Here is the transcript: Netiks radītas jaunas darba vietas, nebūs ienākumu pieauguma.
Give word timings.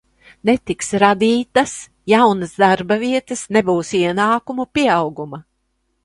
Netiks 0.49 0.87
radītas 1.01 1.73
jaunas 2.13 2.55
darba 2.63 2.97
vietas, 3.03 3.43
nebūs 3.57 3.91
ienākumu 3.99 4.65
pieauguma. 4.79 5.41